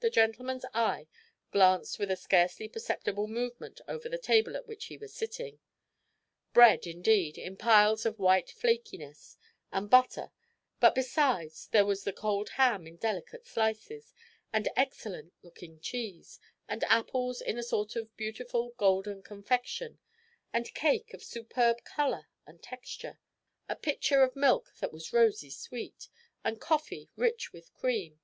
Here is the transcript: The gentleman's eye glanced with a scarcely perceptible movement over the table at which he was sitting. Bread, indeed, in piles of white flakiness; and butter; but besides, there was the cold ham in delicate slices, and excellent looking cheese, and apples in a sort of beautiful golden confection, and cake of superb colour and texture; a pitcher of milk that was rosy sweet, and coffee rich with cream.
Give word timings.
The 0.00 0.10
gentleman's 0.10 0.64
eye 0.74 1.06
glanced 1.52 2.00
with 2.00 2.10
a 2.10 2.16
scarcely 2.16 2.66
perceptible 2.66 3.28
movement 3.28 3.80
over 3.86 4.08
the 4.08 4.18
table 4.18 4.56
at 4.56 4.66
which 4.66 4.86
he 4.86 4.98
was 4.98 5.14
sitting. 5.14 5.60
Bread, 6.52 6.84
indeed, 6.84 7.38
in 7.38 7.56
piles 7.56 8.04
of 8.04 8.18
white 8.18 8.48
flakiness; 8.50 9.36
and 9.70 9.88
butter; 9.88 10.32
but 10.80 10.96
besides, 10.96 11.68
there 11.68 11.86
was 11.86 12.02
the 12.02 12.12
cold 12.12 12.48
ham 12.58 12.88
in 12.88 12.96
delicate 12.96 13.46
slices, 13.46 14.12
and 14.52 14.68
excellent 14.74 15.32
looking 15.44 15.78
cheese, 15.78 16.40
and 16.66 16.82
apples 16.88 17.40
in 17.40 17.56
a 17.56 17.62
sort 17.62 17.94
of 17.94 18.16
beautiful 18.16 18.70
golden 18.76 19.22
confection, 19.22 20.00
and 20.52 20.74
cake 20.74 21.14
of 21.14 21.22
superb 21.22 21.84
colour 21.84 22.26
and 22.48 22.64
texture; 22.64 23.20
a 23.68 23.76
pitcher 23.76 24.24
of 24.24 24.34
milk 24.34 24.74
that 24.80 24.92
was 24.92 25.12
rosy 25.12 25.50
sweet, 25.50 26.08
and 26.42 26.60
coffee 26.60 27.10
rich 27.14 27.52
with 27.52 27.72
cream. 27.74 28.18